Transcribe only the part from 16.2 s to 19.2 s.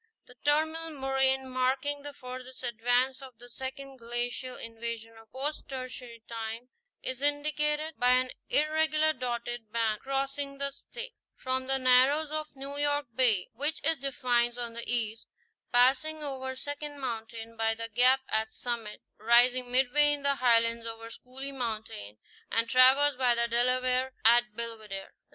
over Second Mountain by the gap at Summit (S),